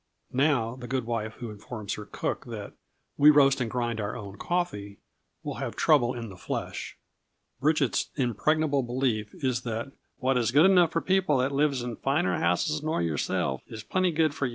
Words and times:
Now, 0.33 0.75
the 0.77 0.87
good 0.87 1.05
wife 1.05 1.33
who 1.33 1.51
informs 1.51 1.93
her 1.93 2.07
cook 2.07 2.45
that 2.47 2.73
"we 3.17 3.29
roast 3.29 3.61
and 3.61 3.69
grind 3.69 4.01
our 4.01 4.17
own 4.17 4.35
coffee," 4.35 4.97
will 5.43 5.57
have 5.57 5.75
trouble 5.75 6.15
in 6.15 6.29
the 6.29 6.35
flesh. 6.37 6.97
Bridget's 7.59 8.09
impregnable 8.15 8.81
belief 8.81 9.29
is 9.43 9.61
that 9.61 9.91
"what 10.17 10.39
is 10.39 10.49
good 10.49 10.65
enough 10.65 10.91
for 10.91 11.01
people 11.01 11.37
that 11.37 11.51
lives 11.51 11.83
in 11.83 11.97
finer 11.97 12.39
houses 12.39 12.81
nor 12.81 12.99
yerself, 12.99 13.61
is 13.67 13.83
plenty 13.83 14.09
good 14.09 14.33
for 14.33 14.47
yez." 14.47 14.49